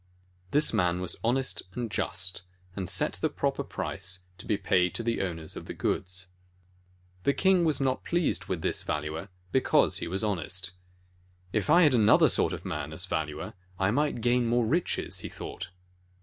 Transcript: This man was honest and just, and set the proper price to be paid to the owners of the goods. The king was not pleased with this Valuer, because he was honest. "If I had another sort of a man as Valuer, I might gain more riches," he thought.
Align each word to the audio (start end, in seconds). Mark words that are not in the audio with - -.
This 0.49 0.73
man 0.73 0.99
was 0.99 1.15
honest 1.23 1.61
and 1.75 1.91
just, 1.91 2.41
and 2.75 2.89
set 2.89 3.13
the 3.21 3.29
proper 3.29 3.63
price 3.63 4.23
to 4.39 4.47
be 4.47 4.57
paid 4.57 4.95
to 4.95 5.03
the 5.03 5.21
owners 5.21 5.55
of 5.55 5.65
the 5.65 5.75
goods. 5.75 6.25
The 7.21 7.35
king 7.35 7.65
was 7.65 7.79
not 7.79 8.03
pleased 8.03 8.45
with 8.45 8.63
this 8.63 8.81
Valuer, 8.81 9.29
because 9.51 9.99
he 9.99 10.07
was 10.07 10.23
honest. 10.23 10.71
"If 11.53 11.69
I 11.69 11.83
had 11.83 11.93
another 11.93 12.29
sort 12.29 12.51
of 12.51 12.65
a 12.65 12.67
man 12.67 12.93
as 12.93 13.05
Valuer, 13.05 13.53
I 13.77 13.91
might 13.91 14.21
gain 14.21 14.47
more 14.47 14.65
riches," 14.65 15.19
he 15.19 15.29
thought. 15.29 15.69